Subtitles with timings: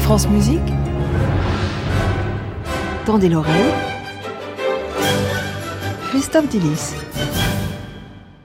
[0.00, 0.60] France Musique.
[3.04, 3.72] Tendez l'oreille.
[6.10, 6.94] Christophe Dillis.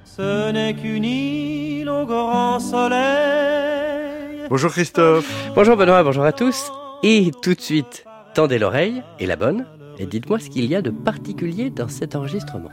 [0.04, 4.47] Ce n'est qu'une île au grand soleil.
[4.50, 5.32] Bonjour Christophe.
[5.56, 6.72] Bonjour Benoît, bonjour à tous.
[7.04, 9.66] Et tout de suite, tendez l'oreille, et la bonne,
[9.98, 12.70] et dites-moi ce qu'il y a de particulier dans cet enregistrement.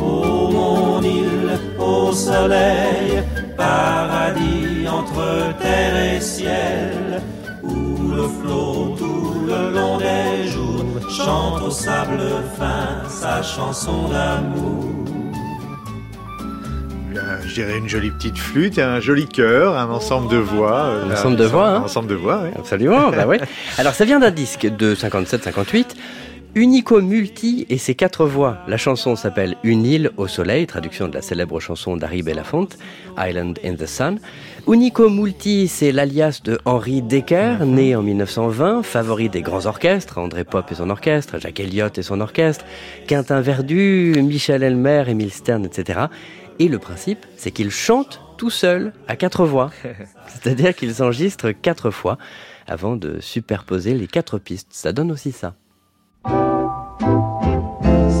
[0.00, 1.35] Oh mon île
[2.08, 3.22] au soleil,
[3.56, 7.20] paradis entre terre et ciel,
[7.62, 12.20] où le flot tout le long des jours chante au sable
[12.58, 14.84] fin sa chanson d'amour.
[17.46, 20.84] Je dirais une jolie petite flûte, un joli chœur, un ensemble de voix.
[20.84, 21.76] euh, Un ensemble de voix, hein.
[21.80, 22.50] Un ensemble de voix, oui.
[22.56, 23.40] Absolument, bah ouais.
[23.78, 25.86] Alors ça vient d'un disque de 57-58,
[26.56, 28.56] Unico Multi et ses quatre voix.
[28.66, 32.78] La chanson s'appelle Une île au soleil, traduction de la célèbre chanson d'Harry Belafonte,
[33.18, 34.18] Island in the Sun.
[34.66, 40.44] Unico Multi, c'est l'alias de Henri Decker, né en 1920, favori des grands orchestres, André
[40.44, 42.64] Pop et son orchestre, Jacques Elliott et son orchestre,
[43.06, 46.06] Quentin Verdu, Michel Elmer, Émile Stern, etc.
[46.58, 49.72] Et le principe, c'est qu'il chante tout seul, à quatre voix.
[50.28, 52.16] C'est-à-dire qu'il s'enregistre quatre fois
[52.66, 54.68] avant de superposer les quatre pistes.
[54.70, 55.54] Ça donne aussi ça.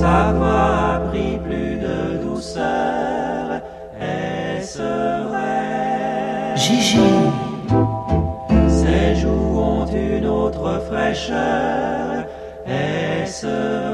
[0.06, 3.60] Sa voix a pris plus de douceur,
[4.00, 4.88] est-ce
[5.26, 7.10] vrai Gigi.
[8.68, 12.24] Ses joues ont une autre fraîcheur,
[12.64, 13.48] est-ce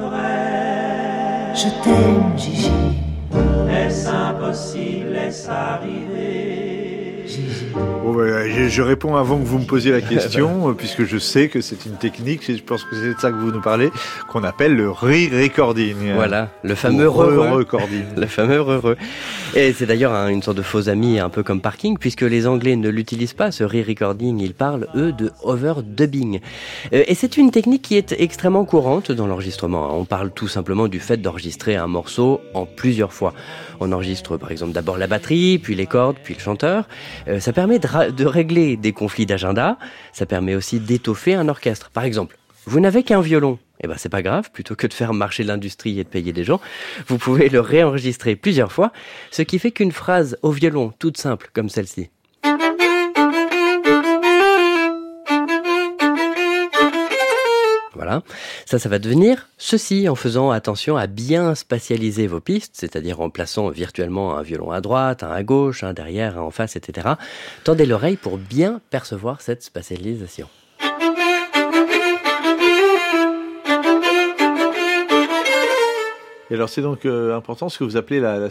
[0.07, 2.71] vrai Je t'aime, Gigi.
[3.71, 7.73] Est-ce impossible, est-ce arrivé Gigi.
[8.03, 11.19] Bon, bah, je, je réponds avant que vous me posiez la question, euh, puisque je
[11.19, 13.91] sais que c'est une technique, je pense que c'est de ça que vous nous parlez,
[14.29, 16.13] qu'on appelle le re-recording.
[16.15, 18.05] Voilà, le fameux re-recording.
[18.17, 18.97] Le fameux heureux.
[19.55, 22.47] Et c'est d'ailleurs un- une sorte de faux ami, un peu comme parking, puisque les
[22.47, 24.41] Anglais ne l'utilisent pas, ce re-recording.
[24.41, 26.41] Ils parlent, eux, de overdubbing.
[26.95, 29.95] Euh, Et c'est une technique qui est extrêmement courante dans l'enregistrement.
[29.99, 33.35] On parle tout simplement du fait d'enregistrer un morceau en plusieurs fois.
[33.81, 36.89] On enregistre, par exemple, d'abord la batterie, puis les cordes, puis le chanteur.
[37.29, 39.77] Euh, ça permet de régler des conflits d'agenda.
[40.15, 41.91] Ça permet aussi d'étoffer un orchestre.
[41.91, 43.59] Par exemple, vous n'avez qu'un violon.
[43.83, 46.45] Eh ben c'est pas grave, plutôt que de faire marcher l'industrie et de payer des
[46.45, 46.61] gens,
[47.09, 48.93] vous pouvez le réenregistrer plusieurs fois,
[49.31, 52.11] ce qui fait qu'une phrase au violon toute simple comme celle-ci.
[57.95, 58.23] Voilà,
[58.67, 63.31] ça, ça va devenir ceci en faisant attention à bien spatialiser vos pistes, c'est-à-dire en
[63.31, 67.11] plaçant virtuellement un violon à droite, un à gauche, un derrière, un en face, etc.
[67.63, 70.49] Tendez l'oreille pour bien percevoir cette spatialisation.
[76.53, 78.49] Et alors c'est donc euh, important ce que vous appelez la, la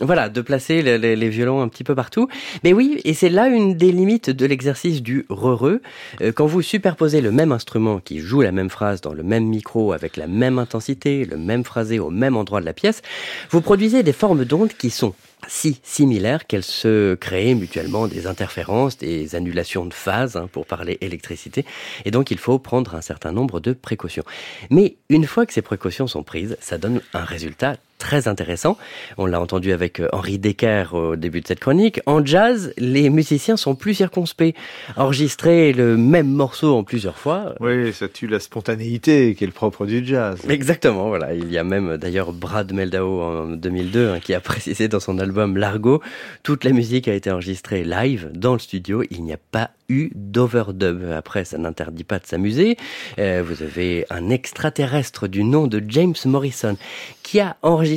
[0.00, 2.28] Voilà, de placer les violons un petit peu partout.
[2.64, 5.78] Mais oui, et c'est là une des limites de l'exercice du re-re.
[6.20, 9.46] Euh, quand vous superposez le même instrument qui joue la même phrase dans le même
[9.46, 13.02] micro avec la même intensité, le même phrasé au même endroit de la pièce,
[13.50, 15.14] vous produisez des formes d'ondes qui sont
[15.48, 20.98] si similaires qu'elles se créent mutuellement des interférences, des annulations de phase, hein, pour parler
[21.00, 21.64] électricité.
[22.04, 24.24] Et donc il faut prendre un certain nombre de précautions.
[24.70, 28.76] Mais une fois que ces précautions sont prises, ça donne un résultat très intéressant.
[29.18, 32.00] On l'a entendu avec euh, Henri Decker au début de cette chronique.
[32.06, 34.54] En jazz, les musiciens sont plus circonspects.
[34.96, 37.54] Enregistrer le même morceau en plusieurs fois.
[37.60, 40.40] Oui, ça tue la spontanéité qui est le propre du jazz.
[40.48, 41.34] Exactement, voilà.
[41.34, 45.00] Il y a même euh, d'ailleurs Brad Meldau en 2002 hein, qui a précisé dans
[45.00, 46.02] son album Largo,
[46.42, 49.04] toute la musique a été enregistrée live dans le studio.
[49.10, 51.04] Il n'y a pas eu d'overdub.
[51.12, 52.76] Après, ça n'interdit pas de s'amuser.
[53.18, 56.76] Euh, vous avez un extraterrestre du nom de James Morrison
[57.22, 57.89] qui a enregistré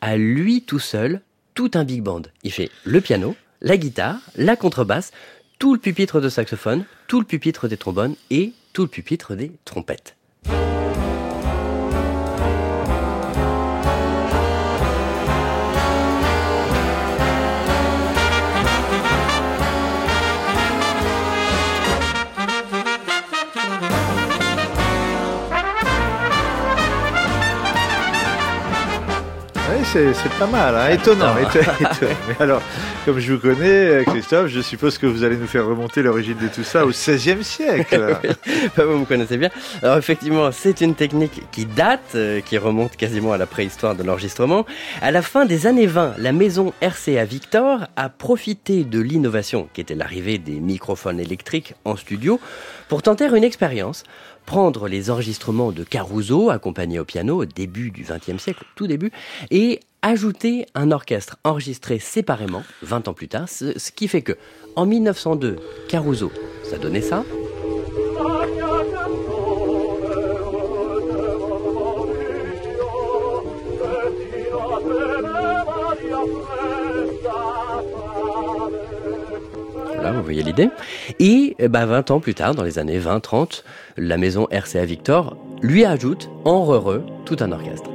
[0.00, 1.20] à lui tout seul
[1.54, 2.22] tout un big band.
[2.42, 5.12] Il fait le piano, la guitare, la contrebasse,
[5.58, 9.52] tout le pupitre de saxophone, tout le pupitre des trombones et tout le pupitre des
[9.64, 10.16] trompettes.
[29.94, 32.14] C'est pas mal, hein, étonnant, éton- étonnant.
[32.28, 32.60] Mais alors,
[33.04, 36.48] comme je vous connais, Christophe, je suppose que vous allez nous faire remonter l'origine de
[36.48, 38.16] tout ça au XVIe siècle.
[38.76, 39.50] Bah, vous me connaissez bien.
[39.82, 44.02] Alors effectivement, c'est une technique qui date, euh, qui remonte quasiment à la préhistoire de
[44.02, 44.64] l'enregistrement.
[45.00, 49.80] À la fin des années 20, la maison RCA Victor a profité de l'innovation qui
[49.80, 52.40] était l'arrivée des microphones électriques en studio
[52.88, 54.02] pour tenter une expérience.
[54.46, 59.10] Prendre les enregistrements de Caruso, accompagnés au piano au début du XXe siècle, tout début,
[59.50, 64.36] et ajouté un orchestre enregistré séparément 20 ans plus tard, ce, qui fait que
[64.76, 65.56] en 1902,
[65.88, 66.30] Caruso,
[66.62, 67.24] ça donnait ça.
[80.02, 80.68] Là, vous voyez l'idée.
[81.64, 83.62] Eh ben, 20 ans plus tard, dans les années 20-30,
[83.96, 87.88] la maison RCA Victor lui ajoute en re tout un orchestre.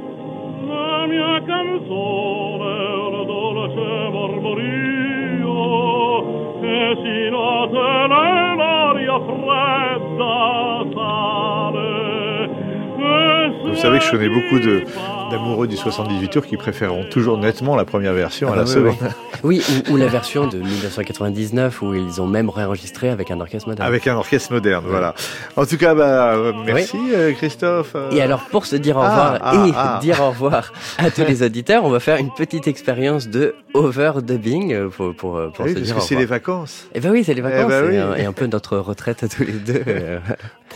[13.80, 14.84] Savez que je connais beaucoup de
[15.30, 18.68] d'amoureux du 78 tours qui préféreront toujours nettement la première version à Ah la oui,
[18.68, 18.96] seconde.
[19.44, 23.68] Oui, ou, ou la version de 1999 où ils ont même réenregistré avec un orchestre
[23.68, 23.88] moderne.
[23.88, 25.14] Avec un orchestre moderne, voilà.
[25.56, 26.36] En tout cas, bah,
[26.66, 27.92] merci euh, Christophe.
[27.94, 29.98] Euh, Et alors, pour se dire au Ah, revoir ah, et ah.
[30.02, 34.88] dire au revoir à tous les auditeurs, on va faire une petite expérience de overdubbing
[34.90, 37.10] pour, pour, euh, pour oui, se parce dire que au c'est les vacances Eh ben
[37.12, 37.94] oui, c'est les vacances ben oui.
[37.94, 39.84] et, un, et un peu notre retraite à tous les deux.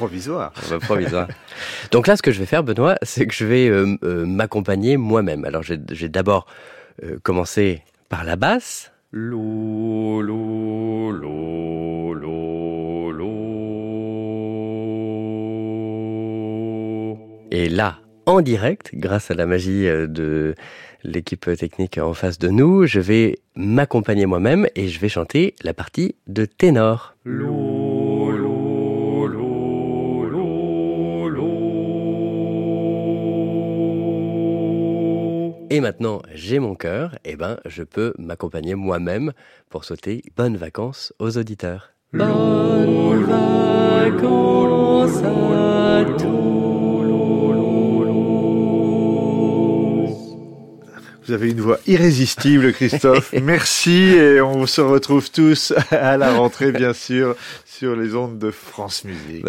[0.00, 1.28] va provisoire.
[1.92, 4.96] Donc là, ce que je vais faire, Benoît, c'est que je vais euh, euh, m'accompagner
[4.96, 5.44] moi-même.
[5.44, 6.46] Alors, j'ai d'abord
[7.02, 8.92] euh, commencé par la basse.
[9.12, 13.34] Lo, lo, lo, lo, lo.
[17.50, 20.56] Et là, en direct, grâce à la magie de
[21.04, 25.74] l'équipe technique en face de nous, je vais m'accompagner moi-même et je vais chanter la
[25.74, 27.14] partie de ténor.
[27.24, 27.73] Lo,
[35.70, 39.32] Et maintenant, j'ai mon cœur, et ben, je peux m'accompagner moi-même
[39.70, 41.90] pour souhaiter bonnes vacances aux auditeurs.
[42.12, 46.44] Bonnes vacances à tous.
[51.26, 53.32] Vous avez une voix irrésistible, Christophe.
[53.42, 57.34] Merci et on se retrouve tous à la rentrée, bien sûr,
[57.64, 59.44] sur les ondes de France Musique.